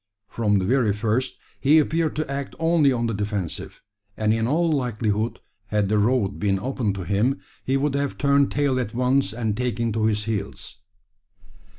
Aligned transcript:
From 0.27 0.57
the 0.57 0.65
very 0.65 0.93
first, 0.93 1.37
he 1.59 1.77
appeared 1.77 2.15
to 2.15 2.27
act 2.27 2.55
only 2.57 2.91
on 2.91 3.05
the 3.05 3.13
defensive; 3.13 3.83
and 4.17 4.33
in 4.33 4.47
all 4.47 4.71
likelihood, 4.71 5.39
had 5.67 5.89
the 5.89 5.99
road 5.99 6.39
been 6.39 6.57
open 6.59 6.91
to 6.93 7.03
him, 7.03 7.39
he 7.63 7.77
would 7.77 7.93
have 7.93 8.17
turned 8.17 8.49
tail 8.51 8.79
at 8.79 8.95
once, 8.95 9.31
and 9.31 9.55
taken 9.55 9.91
to 9.93 10.07
his 10.07 10.23
heels. 10.23 10.77